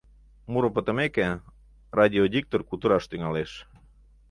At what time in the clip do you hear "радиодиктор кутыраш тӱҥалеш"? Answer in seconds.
1.97-3.51